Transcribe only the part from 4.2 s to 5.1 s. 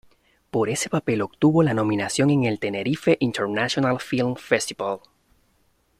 Festival.